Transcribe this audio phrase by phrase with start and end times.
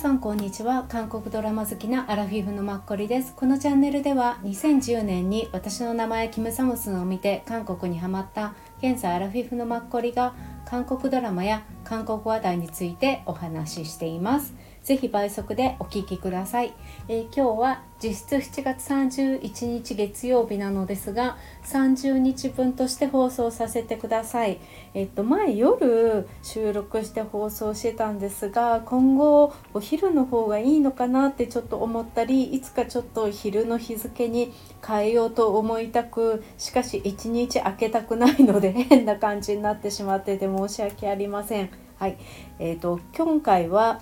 [0.00, 0.86] さんこんにちは。
[0.88, 3.34] 韓国ドラマ好きなアラフィフのマッコリです。
[3.36, 10.32] このチャンネルでは2010年に私の名前キム・サムスンを見て韓国にハマった現在アラフィフのマッコリが
[10.64, 14.54] 韓国ドラマや韓国話題についてお話ししています。
[14.82, 16.72] ぜひ倍速でお聴きください、
[17.12, 24.60] えー、今日は実質7月31日月曜日なのですが30日分として放送させてください。
[24.94, 34.52] えっと前夜収録して放送してたんですが今後お昼の方がいいのかなってちょっと思ったりいつかちょっと昼の日付に
[34.86, 41.70] 変えようと思いたくしかし1日空けたくないので変な感じになってしまってて申し訳ありません。
[41.98, 42.16] はい。
[42.60, 44.00] えーと今回は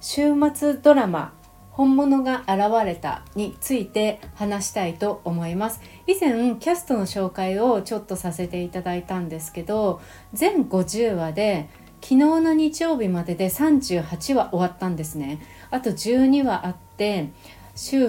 [0.00, 1.32] 週末ドラマ
[1.74, 5.80] 本物が現れたについて話したいと思います。
[6.06, 10.00] 以前キャストの紹介をちょっとさせていただいたんですけど
[10.32, 11.68] 全50話で
[12.00, 15.40] 昨日の日曜日までで38話終わったんですね。
[15.72, 17.30] あと12話あって
[17.74, 18.08] 週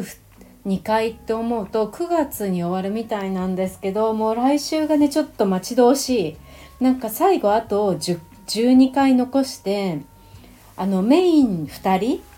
[0.67, 6.37] 2回って思うと9月に終わるみたいなんですけどもう来週がねちょっと待ち遠しい。
[6.83, 10.01] なんか最後あと12回残して
[10.77, 12.34] あのメイン2人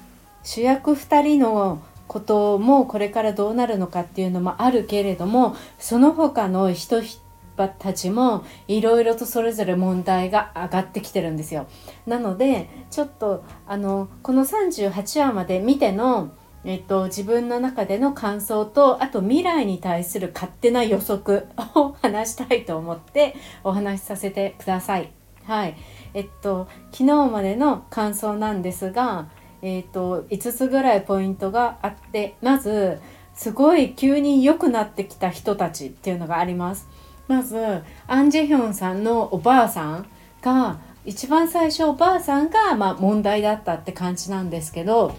[0.48, 7.02] 主役2人のこともこれからどうなるのかっていうのもあるけれどもその他の人
[7.58, 11.68] たちもいろいろとそれぞれ問題が上がってきてるんですよ。
[12.06, 16.31] なのでちょっとあのこの38話まで見ての
[16.64, 25.12] えっと、自分の中での感想とあと未来に対する勝手な予測を話したいと思ってお話しさせてください。
[25.45, 25.78] はい、
[26.14, 29.30] えっと昨日までの感想なんですが、
[29.76, 33.00] えっと5つぐらいポイントがあってまず
[33.34, 36.88] すごい急に良くなってきた人たちっていうのがあります。
[37.28, 40.06] まずアン・ジェヒョンさんのおばあさん
[40.42, 45.16] が一番最初おばあさんがまあ問題だったって感じなんですけど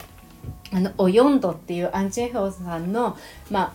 [0.73, 3.17] あのオヨンドっていうアン・ジェヒョンさんの,、
[3.51, 3.75] ま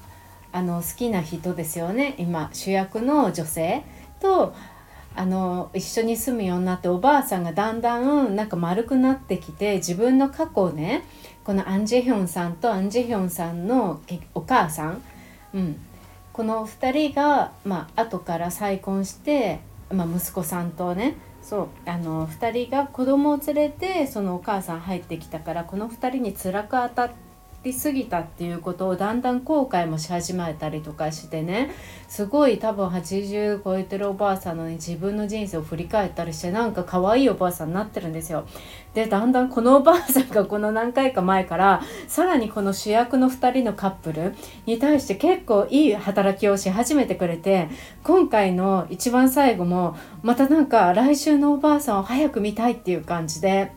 [0.52, 3.84] あ、あの好きな人ですよね今主役の女性
[4.20, 4.54] と
[5.16, 11.04] あの一緒に住むようになっておばあさんがだんだんなんか丸くなってきて自分の過去をね
[11.44, 14.02] このアン・ジェヒョンさんとアン・ジェヒョンさんの
[14.34, 15.02] お母さん、
[15.54, 15.76] うん、
[16.32, 19.60] この2人が、まあ後から再婚して、
[19.92, 27.12] まあ、息子さんとねそうあの2人が子供を連れてそのお母さん入ってきたからこの2人に辛く当たっ。
[27.64, 31.72] りすぎたっていうことをだんだん後悔もし始めたりとかしてね
[32.08, 38.46] すごい多分80超えてるおばあさんのに自分の人生を振り返ったりしてなんか可愛いおばあさんになってるんですよ。
[38.94, 44.36] でだんだんこのおばあさんがこの何回か前からさらにこの主役の2人のカップル
[44.66, 47.70] に対して結構いい働きをし始めてくれて
[48.04, 53.72] 今回の一番最後もまたなんか来週のおばあさんを早く見たいっていう感じで。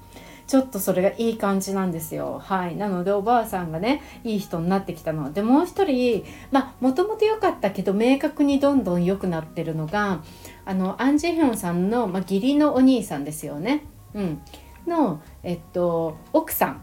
[0.47, 2.41] ちょっとそれがいい感じなんですよ。
[2.45, 2.77] はい。
[2.77, 10.23] なのでおばあさんがねいい人になってきたのでもう一人まあもともと良かったけど明確にどんどん良くなってるのが
[10.65, 13.85] あのアン・ジェヒョンさんの、まあ、義理のお兄さんですよね。
[14.15, 14.41] うん。
[14.87, 16.83] のえっと奥さん。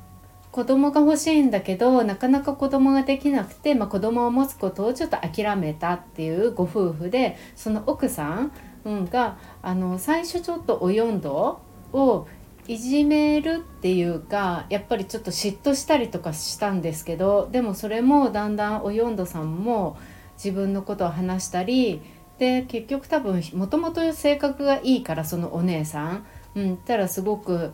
[0.51, 8.51] 子供が欲しいんだけどなかなか子供ができなくて、まあ、子供を持つことをちょっと諦めたっていうご夫婦でその奥さん、
[8.85, 11.59] うん、があの最初ちょっとお4度
[11.91, 12.27] を
[12.67, 19.97] いじめるっていうかやっぱりちょっと嫉妬したりとかしたんですけどでもそれもだんだんおよんどさんも
[20.37, 22.01] 自分のことを話したり
[22.39, 26.25] で結局多分もともと性格がいいからそのお姉さん、
[26.55, 27.73] うん、たらすごく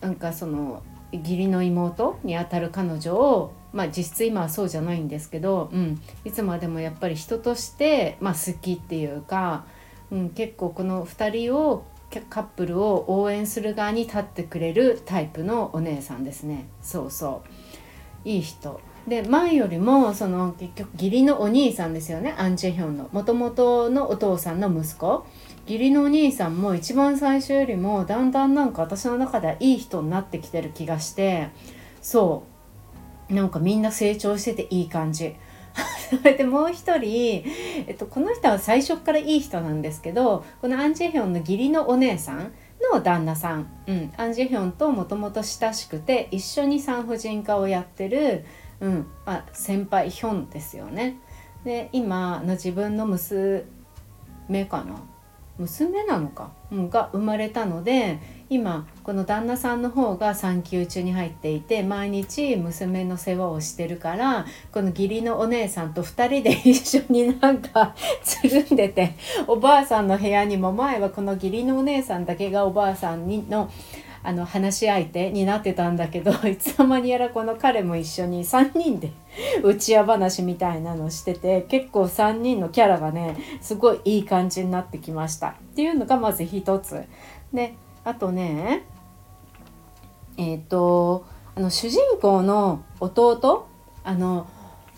[0.00, 9.66] なんかその義理の妹にあたる彼女をまあ実質今はそうじゃないんですけど、うん、いつまでもやっぱり人として、まあ、好きっていうか、
[10.10, 11.84] うん、結構この2人を
[12.28, 16.68] カップルを応援する側に立ってくれるタイプのお姉さんですね。
[16.80, 17.42] そうそ
[18.24, 18.28] う。
[18.28, 18.80] いい人。
[19.06, 22.34] で前よりもその結局義理のお兄さんですよね。
[22.38, 23.08] アン・ジェヒョンの。
[23.12, 25.24] もともとのお父さんの息子。
[25.66, 31.50] 義理のお兄さんも一番最初よりもだんだんなんか私の中ではいい人になってきてる気がして
[32.02, 32.44] そ
[33.30, 33.34] う。
[33.34, 35.34] なんかみんな成長してていい感じ。
[36.10, 37.44] それでもう一人、
[37.86, 42.52] えっと、この人は最初からいい人なんですけどこのアン・ジェヒョンの義理のお姉さん
[42.92, 48.44] の旦那さん、うん、アン・ジェヒョンともともと親しくて一緒に産婦人科をやってる、
[48.80, 49.06] うん。
[49.24, 51.18] まあ、先輩ヒョンですよね。
[51.64, 53.64] で今の自分の娘
[54.68, 55.02] かな？
[55.58, 58.18] 娘なのか、うん、が生まれたので
[58.48, 69.14] 今この旦那さんの方が産休中に入っていて毎日娘の世話をしてるからこの義理のお姉さんと2人で 一緒になんかつるんでて
[69.46, 73.70] おばあさんの部屋にも前はこの義理のお姉さんだけがおばあさんにの
[74.26, 79.12] あの話し相手になってたんだけど いつの間にやらこの彼も一緒に3人で
[79.62, 87.04] 打ち合話みたいなのしてて結構3人のキャラがねすごいいい感じになってきましたっていうのがまず一つ。
[87.52, 88.82] であとね
[90.36, 91.24] えっ、ー、と
[91.54, 93.68] あの主人公の弟
[94.02, 94.48] あの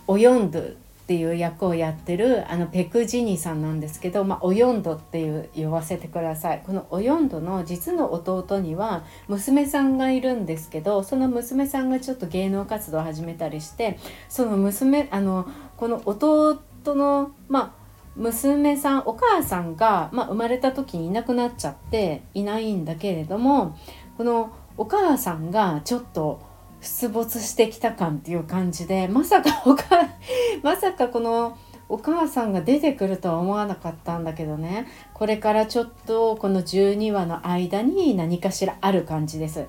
[0.07, 0.63] オヨンド
[1.09, 6.63] っていう役をやってるあのペクジニさんなんですけど、まあ、オヨンドっていう呼ばせてください。
[6.67, 23.79] このオヨンドの実の弟には娘さんがいるんですけどその娘さんがちょっと芸能活動を始めたりしてその娘あのこの弟のまあ娘さんお母さんが、まあ、生まれた時にいなくなっちゃっていないんだけれども
[24.19, 26.48] このお母さんがちょっと
[26.81, 29.85] 出没してきた感っていう感じでまさかおか
[30.63, 31.57] まさかこの
[31.89, 39.61] お母さんが出てくるとは思わなかったんだけどねこれからちょっとこの12話の間に何かしらある感じです。
[39.61, 39.65] っ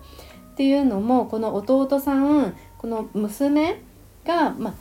[0.55, 3.81] ていうのもこの弟さんこの娘
[4.25, 4.73] が、ま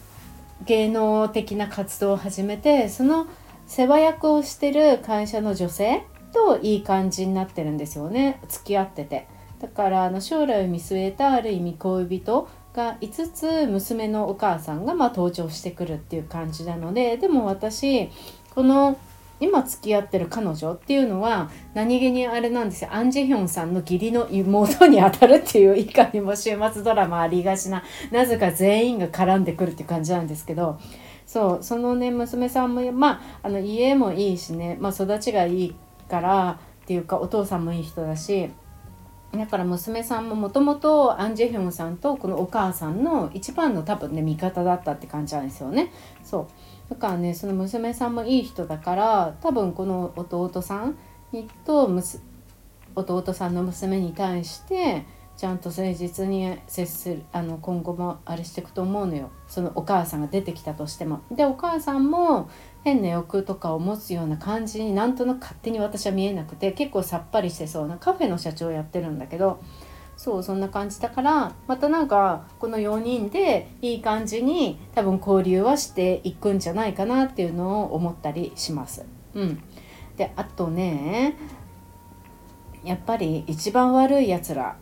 [0.64, 3.28] 芸能的な活動を始めてその
[3.68, 6.02] 世話役をしてる会社の女性
[6.32, 9.28] といい感じになってるんですよね付き合ってて。
[9.60, 18.08] だからあの将来を見据えたある意味恋人が5つ娘のお母さんがまあ登場してくるっていう感じなのででも私
[18.54, 18.98] この
[19.40, 22.90] 今付き合ってる彼女っていうのは何気にあれなんですよ。
[22.92, 30.80] アン・ジェヒョンさんの義理の妹にあたるっていういかにも週末ドラマありがちななぜか全員が絡んでくるっていう感じなんですけど
[31.24, 35.74] そうそのね娘さんもまああの家もいいしね、まあ、育ちがいい
[36.10, 38.50] からっていうかお父さんもいい人だし
[39.32, 45.92] だから娘さんももともとアン・ジェヒョンさんとこのお母さんの一番の多分ね味方だったって感じなんですよね。
[46.24, 46.48] そ
[46.88, 50.96] うだからねその娘さんもいい人だから多分この弟さん
[51.32, 51.90] にと
[52.94, 55.04] 弟さんの娘に対して
[55.36, 61.20] ちゃんと誠実に接するあの今後もあれしていくと思うのよそのお母さんが出てきたとしても。
[61.30, 62.48] でお母さんも
[62.88, 69.62] 変な欲とかを持つような感じになんとなく勝手に私は見えなくて結構さっぱりしてそうなカフェの社長やってるんだけど
[70.16, 79.04] そうそんな感じだからまたなんかこの4人でいい感じに多分交流はしていくんじゃないかなっていうのを思ったりします。
[79.34, 79.62] うん、
[80.16, 81.36] であとね
[82.82, 84.78] やっぱり一番悪いやつら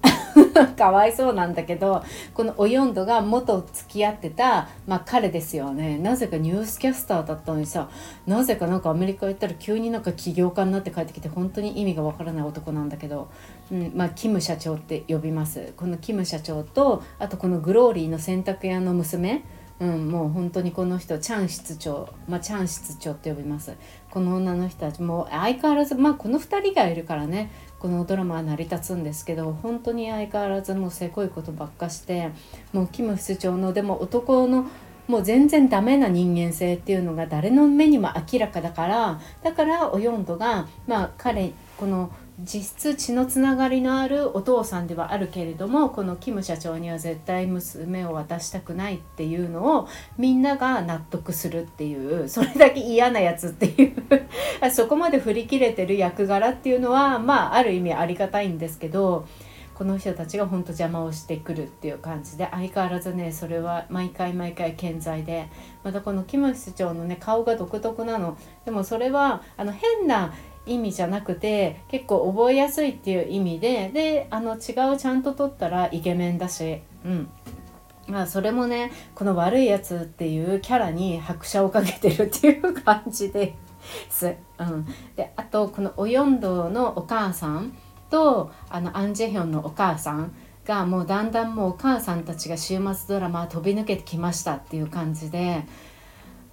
[0.76, 2.02] かわいそうなんだけど
[2.34, 5.98] このおよんどが元付き合ってた、まあ、彼ですよね。
[5.98, 7.88] なぜかニュースキャスターだったのにさ
[8.26, 13.28] なぜかなんかアメリカ行ったら急になんか起業家になって帰ってきて本当に意味がわからない男なんだけど、
[13.70, 15.72] うんまあ、キム社長って呼びます。
[15.76, 19.42] このキム社長とあとこのグローリーの洗濯屋の娘
[19.78, 23.76] うん、もう本当にこの人チャン室長、まあ、チャン室長って呼びます。
[24.10, 27.50] この女の人たちもう相変わらずまあこの2人がいるからね。
[27.78, 32.30] このドラマは成り立つんですけど本当に相変わらずもうせこいことばっかして
[32.72, 34.66] もうキム室長のでも男の
[35.08, 49.88] もう全然ダメな人間性っていうのが誰の目にも明らかだからだからオヨンドがまあ彼この実質血のつながりのあるお父さんではあるけれどもこのキム社長には絶対娘を渡したくないっていうのを
[50.18, 53.96] みんなが納得するっていうそれだけ嫌なやつっていう。
[54.70, 59.26] そこまで振り切れてる役柄っていうのはまあある意味ありがたいんですけど
[59.74, 65.48] この人たちが本当邪魔をしてくるっていう感じで相変わらずねそれは毎回毎回健在で
[65.84, 68.36] またこのキム室長のね顔が独特なの。
[68.64, 70.32] でもそれはあの変な
[70.66, 76.82] 意味じゃなくて結構覚えやすいっていう意味でであの違うちゃんと取ったらイケメンだし。
[77.04, 77.28] うん。
[78.08, 83.54] まあそれもねこの悪いやつっていうキャラに拍車をかけてるっていう感じで
[84.08, 84.34] す。
[84.58, 87.76] うん、であとこのオヨンドのお母さん
[88.10, 90.32] とあのアン・ジェヒョンのお母さん
[90.64, 95.64] がもうだんだんもうお母さんたちが週末ドラマ飛び抜けてきましたっていう感じで、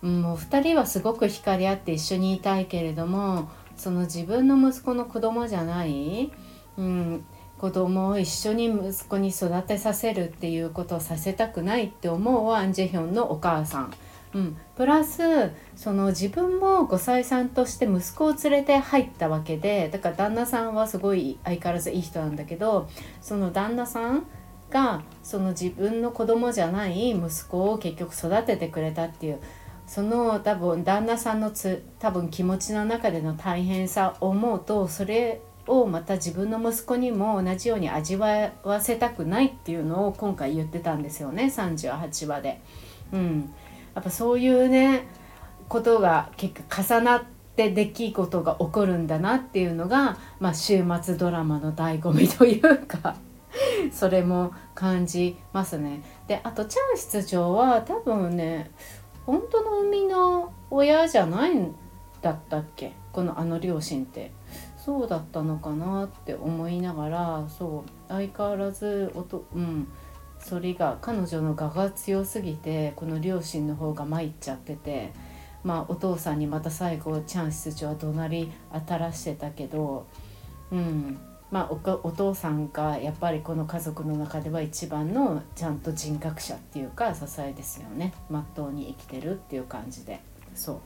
[0.02, 3.50] もう2人はすごく惹かれ合って一緒にいたいけれども
[3.84, 6.32] その自分の息子の子供じゃない、
[6.78, 7.26] うん、
[7.58, 13.94] 子供を一緒に息子に育てさせるっていうことをさせたくないって思うアン・ジェヒョンのお母さん。
[14.36, 22.90] うん、プラスその自分も5歳さんとして息子を連れて入ったわけでだから旦那さんはすごい相変わらずいい人なんだけど
[23.22, 24.26] その旦那さん
[24.72, 29.40] がその自分の子供じゃない息子を結局育ててくれたっていう
[29.94, 42.60] その多分旦那さんのつ多分気持ちの中での大変さを思うとそれをまた自分の息子にも同じように味わわせたくないっていうのを今回言ってたんですよね38話で。
[43.12, 43.54] うん、
[43.94, 45.08] やっぱそういうね
[45.70, 47.24] ことが結果重なっ
[47.56, 53.16] て出来事が起こるんだなっていうのが、まあ、週末ドラマの醍醐味というか
[53.92, 56.04] それも感じますね。
[56.26, 58.72] であとチャン室長は多分ね
[59.26, 61.76] 本当の生みの親じゃないん
[62.22, 62.94] だったっけ？
[63.12, 64.32] このあの両親って。
[64.78, 69.88] そうだったのかなって思いながらそう相変わらずおとうん。
[70.40, 75.14] それが彼女の我が強すぎてこの両親の方が参っちゃってて
[75.64, 80.06] まあお父さんにまた最後チャン室長は怒鳴り当たらしてたけど
[80.70, 81.18] うん。
[81.54, 88.12] まあお父さんがやっぱりこの家族の中では一番のちゃんと人格者っていうか支えですよね。
[88.28, 90.20] まっとうに生きてるっていう感じで。
[90.56, 90.80] そう。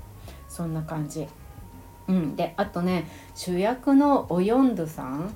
[0.49, 1.25] そんな感じ。
[2.09, 5.33] うん、であとね主役のオヨンドさん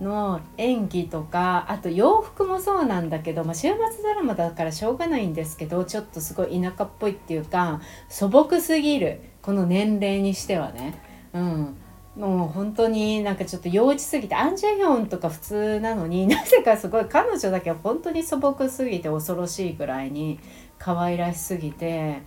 [0.00, 9.20] の演技とかあと洋服もそうなんだけど、まあ、週末ドラマだからしょうがないんですけどちょっとすごい田舎っぽいっていうか素朴すぎる。
[9.42, 11.00] この年齢にしてはね。
[11.32, 11.76] うん。
[12.16, 20.38] もう本当になんかちょっと幼稚すぎてアン・ジェヒョンとか普通なのに なぜかすごい彼女だけは本当に素朴すぎて恐ろしいぐらいに
[20.78, 22.20] 可愛らしすぎて、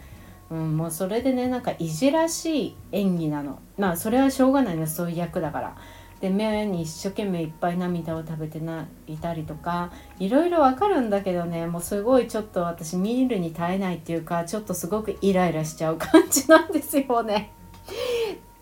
[0.49, 5.75] うん、もうそれでねなんかいじらしい演技なのまあそれはしょうがないねそういう役だから。
[6.21, 17.51] で目に一生懸命いっぱい涙を食べてないたりとかいろいろわかるんだけどねもうすごいちょっと私見るに耐えないっていうかちょっとすごくイライラしちゃう感じなんですよね。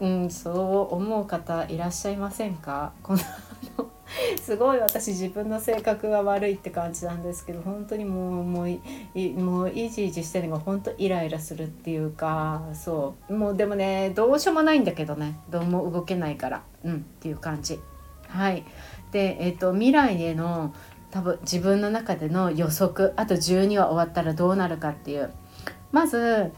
[0.04, 0.52] うん、そ
[0.92, 2.92] う思う方いらっしゃいませんか？
[3.02, 3.20] この
[4.42, 8.82] すごい私自分の性格が悪いって感じなんですけど本当にもうもうい
[9.30, 13.34] もうイジイジしてるのが本当イライラするっていうかそう。
[13.34, 15.40] もうでもねどうしようもないんだけどね。
[15.50, 16.64] どうも動けないから。
[16.84, 17.80] うんっていう感じ。
[18.28, 18.66] はい。
[19.14, 20.74] でえっ、ー、と未来への
[21.12, 23.14] 多分自分の中での予測。
[23.16, 25.32] あと12話終わったらどうなるかっていう。
[25.94, 26.52] まず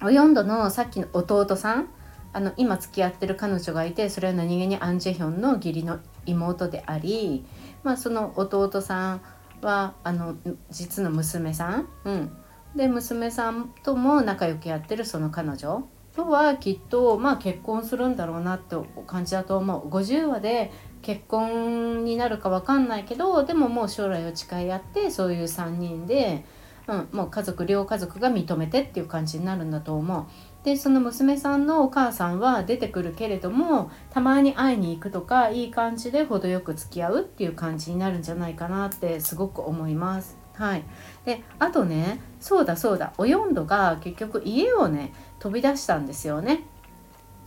[0.00, 1.88] お4度のさっきの弟さん
[2.32, 7.44] あの今付き合ってる彼女がいてそれは何気にアン・ジェヒョンの義理の妹であり、
[7.82, 9.20] まあ、その弟さん
[9.60, 10.36] はあの
[10.70, 12.36] 実の娘さん、うん、
[12.74, 26.44] で娘さんとも仲良くやってるその彼女とはきっと、まあ、結婚するんだろうなって感じだと思う50話で結婚になるか分かんないけどでももう将来を誓い合ってそういう3人で、
[26.86, 30.26] うん、もう家族両家族が認めてっていう感じになるんだと思う。
[30.64, 40.36] でその娘さんのお母さんは出てくるけれどもたまに会いに行くとかいい感じで程よく付き合うっていう感じになるんじゃないかなってすごく思います。
[40.54, 40.84] はい、
[41.24, 46.60] であとねそうだそうだおよんどが結局家をね飛び出したんですよね。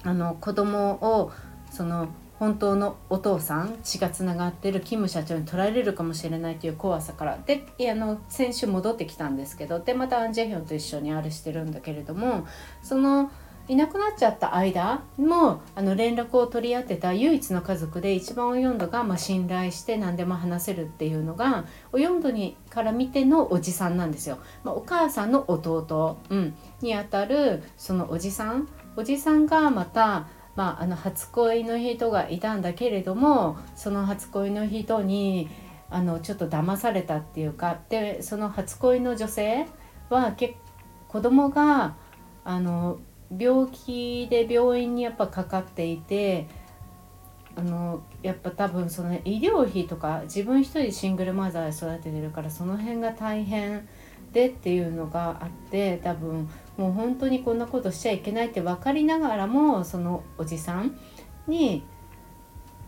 [0.03, 1.31] あの子供を
[1.71, 12.45] その本当のお父さん血がつながってるキム社長に取られるかもしれないという怖さからであの先週戻ってきたんですけどでまたアン・ジェヒョンと一緒にあれしてるんだけれども
[12.83, 13.31] その
[13.67, 24.37] いなくなっちゃった間もあの連絡を取り合ってた唯一の家族で一番およんどがまあ信頼して何でも話せるっていうのがおよんどにから見てのおじさんなんですよ。
[24.63, 35.49] まあ、お母さんの弟、うん、にあたるそのおじさんおじさんがまたまあ、あの初恋の人がいたんだけれどもその初恋の人に
[35.89, 39.65] あのちょっと騙されたっていうかでその初恋の女性
[40.09, 40.57] はけ
[41.07, 41.95] 子供が
[42.43, 42.99] あの
[43.37, 46.47] 病気で病院にやっぱかかっていて
[47.55, 53.87] あのやっぱ多分その医療費とか自分一人シングルマザーで育ててるからその辺が大変
[54.33, 60.97] でっていうのがあって多分もう本当にこんなことしちゃいけないって分かりながらもそのおじさん
[61.47, 61.83] に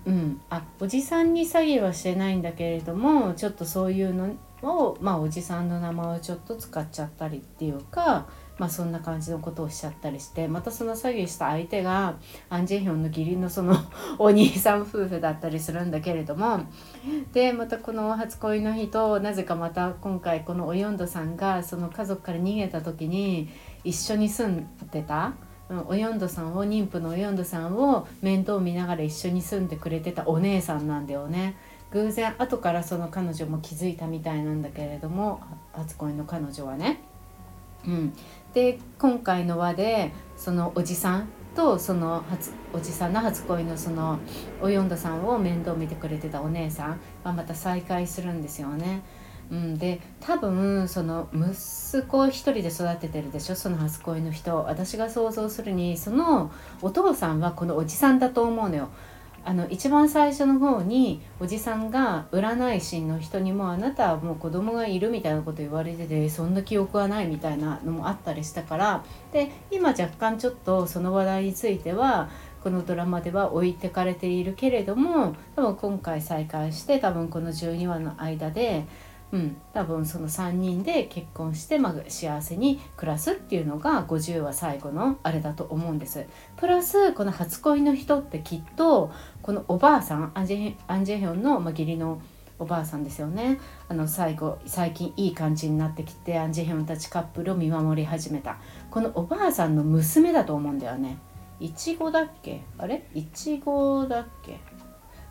[0.05, 8.27] うんあおじさんに詐欺はしてないんだけれどもちょっとそういうのをまあおじさんの名前をちょっと使っちゃったりっていうか
[8.57, 12.15] まあ、そんな感じのことをしちゃったりしてまたその詐欺した相手が
[12.49, 13.75] アン・ジェヒョンの義理のその
[14.17, 16.61] お兄さん夫婦だったりするんだけれども
[17.33, 23.49] でまたこの初恋の日となぜかまた今回このおよんどさんがその家族から逃げた時に
[23.83, 25.33] 一緒に住んでた？
[25.87, 31.55] およんどさんを妊婦のおよんどさんを面倒見ながら一緒に住んでくれてたお姉さんなんだよね。
[31.91, 35.41] 偶然後からその彼女も気づいたみたいなんだけれども
[35.73, 37.01] 初恋の彼女はね。
[37.85, 38.13] うん、
[38.53, 44.19] で今回の輪でそのおじさんとその初おじさんの初恋のその
[44.61, 49.01] およんださんを面倒見てくれてたお姉さんはまた再会するんですよね。
[49.51, 56.51] うん、で多分その息子一人で育ててるでしょその初恋の人私が想像するにその
[56.81, 58.89] お父さんはこのおじさんだと思うのよ。
[59.45, 72.27] あの一番最初の方におじさんが占い師の人にも「あなたはもう子供がいる」みたいなこと言われててそんな記憶はないみたいなのもあったりしたからで今若干ちょっとその話題については
[72.61, 78.85] このドラマでは置いてかれているけれども多分今回再会して多分この12話の間で、
[79.33, 86.25] うん、多分その3人で結婚して、まあ、幸せに暮らすっていうのが50話最後のあれだと思うんです。
[86.55, 92.21] プラスこの初恋の人ってきっとこのおばあさんアンジェアンジェヒョンの、まあ、義理の
[92.57, 93.59] おばあさんですよね。
[93.89, 98.57] あの最後最近いい感じになってきてアンジェヒョンたちカップルを見守り始めた。
[98.89, 101.17] このおばあさんの娘だと思うんだよね。
[101.59, 102.61] いちごだっけ？
[102.77, 103.07] あれ？
[103.13, 104.59] いちごだっけ？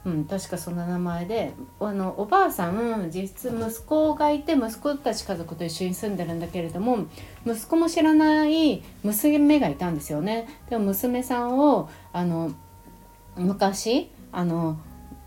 [0.07, 7.07] うん確かそんな名前であのおばあさん実質息子がいて息子たち家族と一緒に住んでるんだけれども
[7.45, 10.49] 息子も知らない娘がいたんですよね。
[10.71, 12.53] でも娘さんをあの
[13.35, 14.79] 昔あの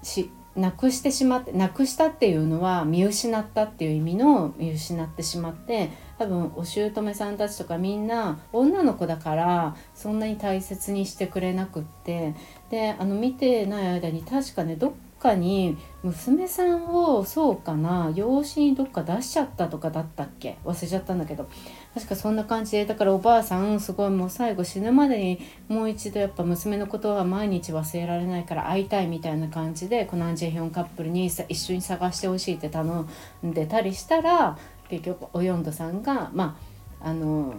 [0.01, 12.35] しなくしてしまってなくしたっていうのは見失ったっていう意味の見失ってしまって多分お姑さんたちとかみんな女の子だからそんなに大切にしてくれなくって。
[12.69, 20.57] であの見てない間に確かねどっかに娘さんをそうかな養子にどっか出しちゃったとかだったっけ？
[20.63, 21.49] 忘れちゃったんだけど。
[21.95, 33.07] 確かそんな感じでだからおばあさんすごいもう最後死ぬまでにもう一度やっぱ娘のことは毎日忘れられないから会いたいみたいな感じでこのアンジェヒョンカップルに一緒に探してほしいって頼ん
[33.43, 34.57] でたりしたら
[34.89, 36.57] 結局およんどさんがま
[37.01, 37.53] ああの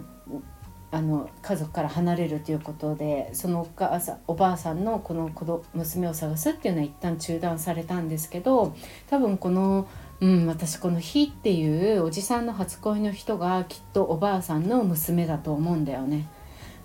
[0.93, 8.75] あの家族から離れるということでそのお母さんおばあさんのこの子ど娘を探すっていうのは一旦中断されたんですけど
[9.09, 9.87] 多分この、
[10.19, 16.27] うん、私この「ひ」っていうおじさんの初恋の人がきっとおばあさんの娘だと思うんだよね。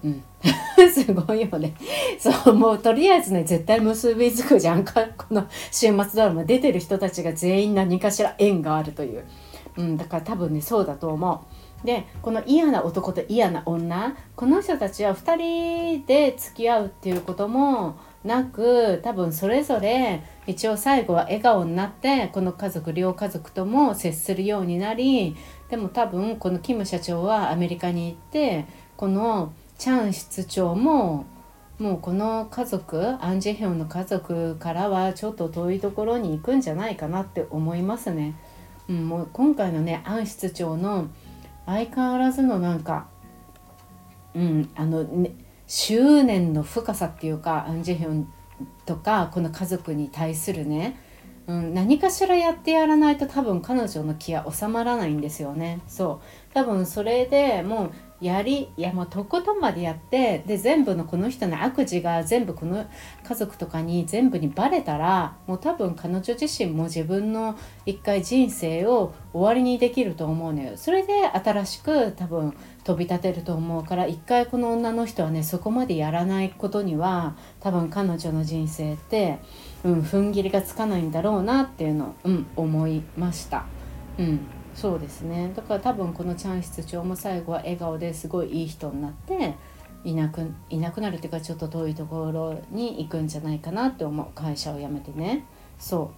[0.05, 0.23] うん、
[0.93, 1.75] すごいよね。
[2.19, 5.05] そう、もうとりあえずね、絶対結びつくじゃんか。
[5.17, 9.25] この週末ドラマ出てる人たちが全員何かしら縁があるという。
[9.77, 11.67] うん、だから多分ね、そうだと思う。
[11.85, 25.37] でこの嫌な男と嫌な女この人たちは2人で付き合うっていうこともなく多分それぞれ一応最後は笑顔になってこの家族両家族とも接するようになり
[25.71, 31.27] でも多分このキム社長はアメリカに行ってこのチャン室長も
[31.79, 38.35] もうこの家族アン・ジェヒョンの家族からはちょっと遠いところに行くんじゃないかなって思いますね。
[38.89, 41.09] うん、もう今回のねアン室長の
[41.67, 43.09] 相変わらずのなんか
[44.35, 45.33] うんあの、ね、
[45.67, 48.29] 執念の深さっていうかアン・ジェヒョン
[48.85, 50.99] とかこの家族に対するね、
[51.47, 55.81] うん、何かしらやってやらないと多分彼女の気は収まらないんですよね。
[55.89, 56.55] そう。
[56.55, 62.87] 多分それでもうやりいやもうとことんまでやってで全部のこの人の悪事が全部この
[63.23, 79.41] 家族とかに全部にバレたらもう多分彼女自身も自分の一回人生を終わりにできると思うのよそれで新しく多分飛び立てると思うから一回この女の人はねそこまでやらないことには多分彼女の人生って、
[79.85, 83.67] うん、踏ん切りがつかないんだろうなっていうのを、うん、思いました。
[84.19, 85.53] うんそうですね。
[85.57, 89.55] だから多分このチャン室長も最後は笑顔ですごいいい人になって
[90.05, 95.47] いなくいなくなるっていうかちょっと遠いところに行くんじゃないかなって思う会社を辞めてね。
[95.79, 96.13] そ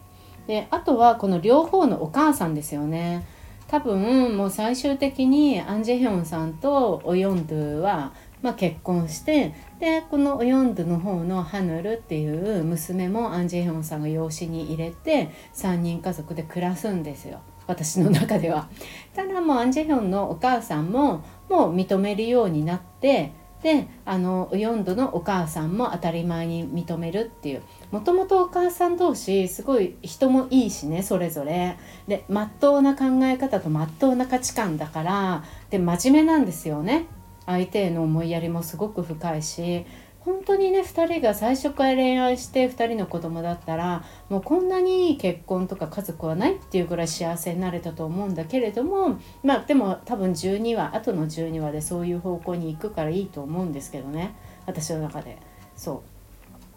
[0.45, 0.49] う。
[0.49, 3.25] であとはこの両方のお母さんですよね。
[3.69, 17.41] 多分もう最終的にアン・ジェヒョンさんとオヨンドゥは、まあ、結婚してでこのオヨンドゥの方のハヌルっていう娘もアン・ジェヒョンさんが養子に入れて3人家族で暮らすんですよ。
[17.69, 18.69] 私の中では。
[19.15, 27.63] ただもうアン・ジェヒョンのお母さんももう認めるようになってであの4度のお母さんも当たり前に認めるっていう。
[27.91, 31.77] もともとお母さん同士すごい人もいいしねそれぞれ。
[32.07, 35.45] でまっとうな考え方とまっとうな価値観だから。
[35.71, 37.07] で真面目なんですよね。
[37.47, 39.85] 相手への思いやりもすごく深いし。
[40.29, 54.35] 本当にね2人が最初から恋愛して2人の子供だったらもうこんなに結婚とか家族はないっていうぐらい幸せになれたと思うんだけれどもまあでも多分12話後の12話でそういう方向に行くからいいと思うんですけどね
[54.67, 55.39] 私の中で
[55.75, 56.03] そ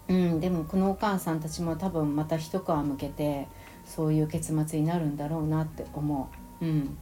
[0.08, 0.14] う。
[0.14, 3.48] うん、でもこのお母さんたちも多分また一皮向けて
[3.84, 6.64] そういう結末になるんだろうなって思う。
[6.64, 6.96] うん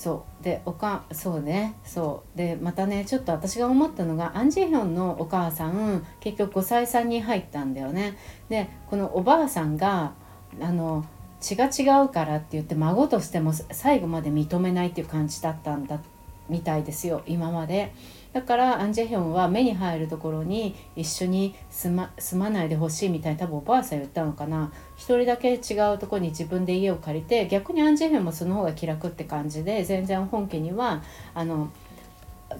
[0.00, 0.42] そう。
[0.42, 1.74] でおかそうね。
[1.84, 2.38] そう。
[2.38, 8.16] でまたねちょっと私が思ったのがアン・ジェヒョンのお母さん結局5歳さんに入ったんだよね。
[8.48, 10.14] でこのおばあさんが
[10.58, 11.04] あの
[11.40, 16.00] 血が違うからって言って孫としても最後まで認めないっていう感じだったんだ
[16.48, 17.92] みたいですよ今まで。
[18.32, 24.72] だからアン・ジェヒョンは目に入るところに一緒に住ま住まないでほしいみたいに多分おばあさん言ったのかな。
[24.96, 31.02] 一人だけ違うとこに自分で家を借りて逆にアン・ジェヒョンもその方が気楽って感じで全然本家には
[31.34, 31.70] あの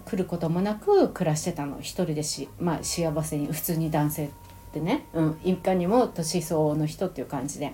[0.05, 1.79] 来ることもなく暮らしてたの。
[1.79, 4.29] 一人でし、まあ、幸せに普通に男性っ
[4.73, 7.73] てね、うん、いかにも年相応の人っていう感じで。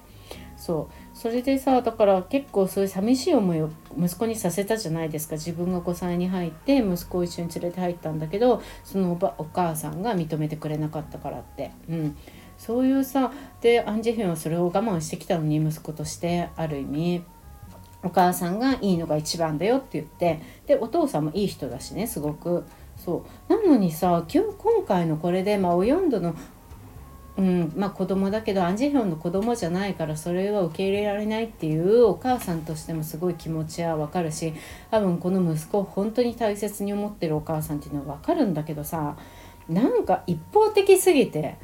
[0.55, 1.07] そう。
[1.17, 5.34] それでさだから結構そういう寂しい思いを息子にさせたじゃないですか。
[5.34, 11.71] 自分が5歳に入って息子を一緒に連れて入ったんだけどそのおばお母さんが認めてくれなかったからって。
[11.89, 12.17] うん。
[12.60, 17.23] そういうさでアン・ジェヒョンはそれを我慢してきたのに息子としてある意味。
[18.03, 20.39] お母さんがいいのが一番だよって言って。
[20.67, 22.63] でお父さんもいい人だしねすごく。
[22.95, 23.51] そう。
[23.51, 26.36] なのにさ今日今回のこれで、まあ、お4度の
[27.38, 34.54] うんまあ、子供だけどアン・ジェヒョンの子供じゃないからそれは受け入れられないっていうお母さんとしてもすごい気持ちはわかるし
[34.89, 39.15] 多分この息子を本当に大切に思ってるお母さんっていうのはわかるんだけどさ
[39.69, 41.58] なんか一方的すぎて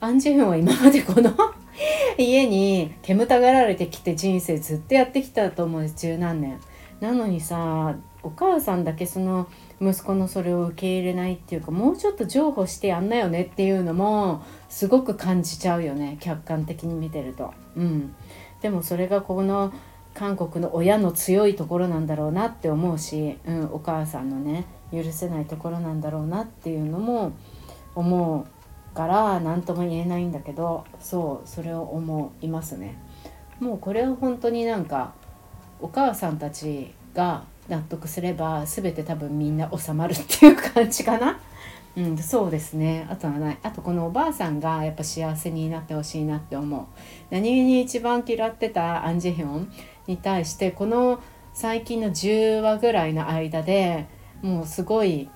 [0.00, 1.30] アン・ジェヒョンは今までこの
[2.16, 6.58] 家に煙たがられてきて人生ずっとやってきたと思う十何年。
[7.00, 9.46] なのにさお母さんだけその
[9.80, 17.54] 息子のそれを受け入れないっていうかもうちょっと譲歩してやんなよねっていうのもすごく感じちゃうよね客観的に見てると。
[17.76, 18.14] うん、
[18.60, 19.72] でもそれがこの
[20.14, 27.32] 韓国の親の強いところなんだろうなって思うし、うん、お母さんのね許せないところなんだろうなっていうのも
[27.94, 28.46] 思
[28.92, 33.00] うから何とも言えないんだけどそうそれを思いますね。
[33.60, 35.12] もうこれは本当になんか
[35.80, 41.38] お母さんたちが納得すれば全て多分みんな収まるっていう感じかな。
[41.96, 43.06] うん、そうですね。
[43.10, 43.58] あとはない。
[43.62, 46.86] あとこのおばあさんがやっぱ幸せになってほしいなって思う。
[47.30, 49.72] 何気に一番嫌ってたアン・ジェヒョン
[50.06, 51.20] に対してこの
[51.52, 54.06] 最近の10話ぐらいの間で
[54.42, 55.28] もうすごい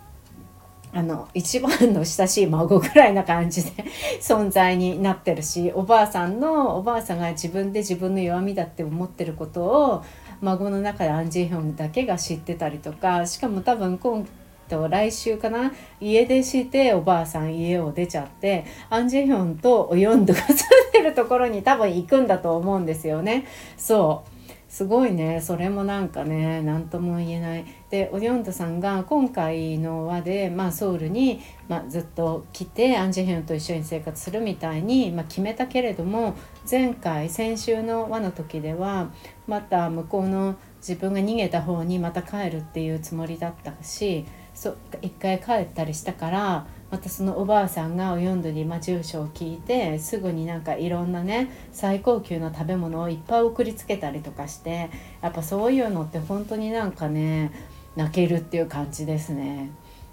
[0.95, 3.85] あの一番の親しい孫ぐらいな感じで
[4.21, 10.05] 存在になってるしおばあさんのおばあさんが自分で自分の弱みだって思ってることを
[10.43, 14.27] 孫の中でアン・ジェヒョンだけが知ってたりとかしかも多分今
[14.69, 23.47] と来週かな家出しておばあさん家を出ちゃってアン・ジェヒョンとおヨンドが住んでるところに多分行くんだと思うんですよね。
[23.77, 24.32] そう
[24.73, 25.43] すごいね。
[25.43, 27.67] それもなんかね何とも言えない。
[27.91, 36.37] でオリオントさんが今回の輪で、まあ、ソウルに、まあ、ずっと来てアン・ジェヒョンと一緒に生活するみたいに、まあ、決めたけれども
[36.69, 39.13] 前回先週の輪の時では
[39.47, 54.91] また向こうの自分が逃げた方にまた帰るっていうつもりだったしそ一回帰ったりしたからまたそのおばあさんがおよんどに、ま住所を聞いてすぐになんかいろんなね最高級の食べ物をいっぱい送りつけたりとかして
[55.23, 57.51] やっぱそういうのって本当になんかね
[57.97, 59.71] 泣けるっていう感じですね。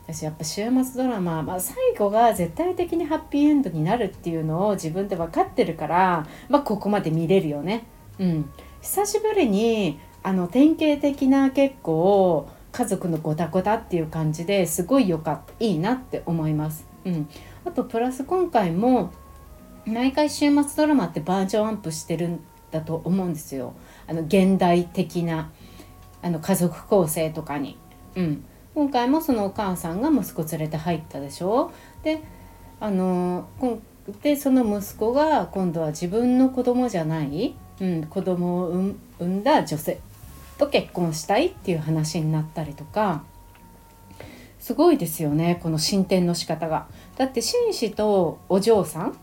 [0.08, 7.84] 私やっぱ週末ドラマ、まあ、最後が絶対的にハッピーエンドになるっていうのを自分で分かってるから、まあ、ここまで見れるよね。
[8.20, 8.50] うん、
[8.82, 16.88] 久しぶりにあの典型的な結構家族のごたごたっていう感じですごいよかったいいなって思います。
[17.06, 17.30] うん、
[17.66, 19.12] あとプラス今回も
[19.86, 22.40] 毎回週末ドラマってバージョンアップしてるん
[22.72, 23.74] だと思うんですよ。
[24.08, 25.52] あの現代的な
[26.22, 27.78] あの家族構成とかに。
[28.16, 28.44] うん、
[28.76, 31.72] 今回もそのお母さんが息子連れて入ったでしょ？
[32.04, 32.22] で
[32.80, 33.48] あの
[34.22, 40.00] でその息子が今度は自分の子供じゃない、うん、子供を産んだ女性
[40.60, 43.24] と結婚したいっていう話になったりとか
[44.60, 46.88] すごいですよねこの進展の仕方が。
[47.18, 49.18] だって紳士とお嬢さん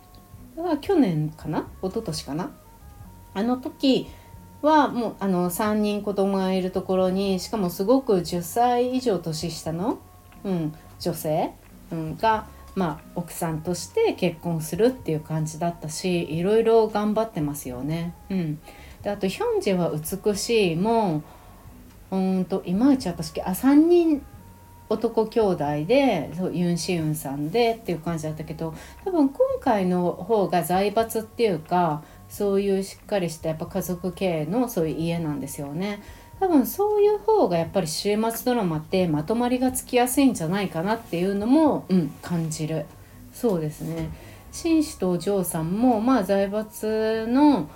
[0.57, 2.51] は去年かな一昨年かな
[3.35, 4.09] あの時
[4.63, 9.99] はもうあの3人子供がいるところにしかもすごく10歳以上年下の、
[10.45, 11.53] うん、女性、
[11.93, 18.15] うん、が、まあ、奥さんとして結婚するっていう感じだったしいろいろ頑張ってますよね。
[18.31, 18.59] うん
[19.07, 21.23] であとヒョンジェは美しいも
[22.11, 24.21] うんといまいち私あ3人
[24.89, 36.03] 男兄弟でそうユン・シウンさんでっていう感じだったけど多分今回の方が財閥っていうかそういうしっかりしたやっぱ家族経営のそういう家なんですよね。
[36.41, 42.87] 多分そういう方がやっぱり週末ドラマってまとまりがつきやすいんじゃないかなっていうのも、うん、感じる
[43.33, 44.11] そうですね
[44.51, 47.71] 紳士とお嬢さんもまあ財閥の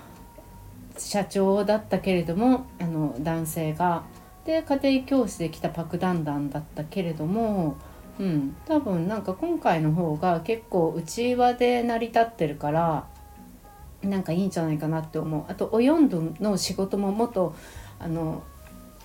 [1.09, 4.03] 社長だったけれどもあの男性が。
[4.43, 7.75] で家庭教師で来たパク・ダンダンだったけれども、
[8.19, 13.07] うん、多分なんか今回の方が結構内輪で成り立ってるから
[14.01, 15.43] なんかいいんじゃないかなって思う。
[15.47, 17.53] あとおヨンドの仕事ももっと
[17.99, 18.41] あの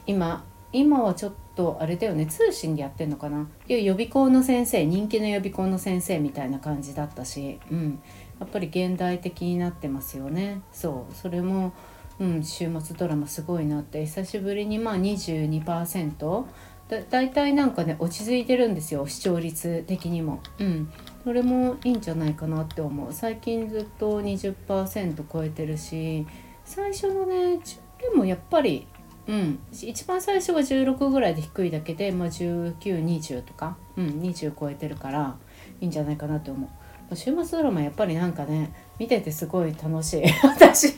[0.07, 3.47] 今今はちょっとあれだよね通信でやってんのかな？
[3.69, 8.01] 予備校の先生人気の予備校の先生みたいな感じだったし、うん、
[8.41, 10.63] やっぱり現代的になってますよね。
[10.73, 11.15] そう。
[11.15, 11.73] それも、
[12.19, 14.05] うん、週末ドラマすごいなって。
[14.07, 16.45] 久しぶりにまあ22%
[16.89, 19.07] だ大体なんかね落ち着いてるんですよ。
[19.07, 20.41] 視聴率的にも。
[20.59, 20.93] うん。
[21.25, 23.13] それもいいんじゃないかなって思う。
[23.13, 26.27] 最近ずっと20%超えてるし
[26.65, 28.87] 最初のねでもやっぱり
[29.27, 29.59] うん。
[29.73, 35.37] 一番最初は16ぐらいで低いだけで、まあ、1920とか、うん、20超えてるから
[35.81, 36.71] いいんじゃないかなって思う。
[37.15, 40.95] 週末ドラマやっぱりなんかね見ててすごい楽しい 私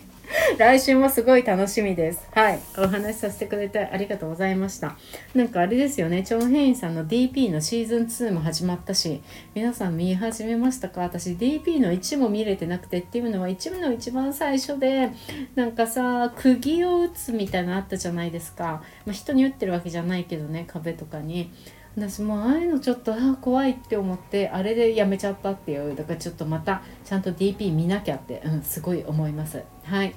[0.59, 2.29] 来週もすごい楽しみです。
[2.33, 2.59] はい。
[2.77, 4.97] お話しさせてくれてありがとうございました。
[5.35, 9.23] なんかあれですよね、チョン・ヘインさんの DP のシーズン2も始まったし、
[9.55, 11.01] 皆さん見始めましたか？
[11.03, 15.11] 私 DP の1も見れてなくてっていうのは1の一番最初で、
[15.55, 18.83] なんかさ、釘を打つみたいなのあったじゃないですか。
[19.07, 21.51] まあ、人に打ってるわけじゃないけどね、壁とかに。
[21.97, 29.65] 私もああいうのちょっとあ怖いって思ってあれでやめちゃったっていうだからちょっとまたちゃんと DP 見なきゃって、うん、すごい思います。
[29.85, 30.15] はい。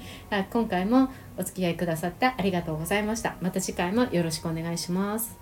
[0.52, 3.36] 今回もお付き合いくださってありがとうございました。
[3.42, 5.40] また次回もよろしくお願いします。